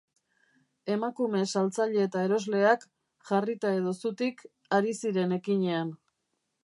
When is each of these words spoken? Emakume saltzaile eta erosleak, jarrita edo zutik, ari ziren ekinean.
Emakume 0.93 1.41
saltzaile 1.59 1.99
eta 2.07 2.23
erosleak, 2.29 2.87
jarrita 3.31 3.75
edo 3.81 3.95
zutik, 4.05 4.43
ari 4.79 4.97
ziren 5.03 5.37
ekinean. 5.39 5.93